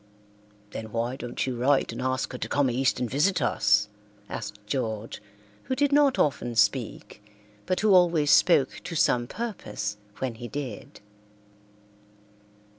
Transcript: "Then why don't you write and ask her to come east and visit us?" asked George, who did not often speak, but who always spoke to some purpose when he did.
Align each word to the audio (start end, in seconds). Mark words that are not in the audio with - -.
"Then 0.71 0.91
why 0.91 1.15
don't 1.15 1.45
you 1.45 1.55
write 1.55 1.91
and 1.91 2.01
ask 2.01 2.31
her 2.31 2.39
to 2.39 2.49
come 2.49 2.71
east 2.71 2.99
and 2.99 3.07
visit 3.07 3.39
us?" 3.39 3.87
asked 4.29 4.57
George, 4.65 5.21
who 5.65 5.75
did 5.75 5.91
not 5.91 6.17
often 6.17 6.55
speak, 6.55 7.23
but 7.67 7.81
who 7.81 7.93
always 7.93 8.31
spoke 8.31 8.81
to 8.85 8.95
some 8.95 9.27
purpose 9.27 9.97
when 10.17 10.33
he 10.33 10.47
did. 10.47 11.01